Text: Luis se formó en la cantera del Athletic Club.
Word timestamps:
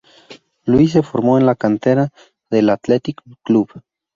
Luis 0.65 0.91
se 0.93 1.03
formó 1.03 1.37
en 1.37 1.45
la 1.45 1.53
cantera 1.53 2.09
del 2.49 2.71
Athletic 2.71 3.21
Club. 3.43 3.69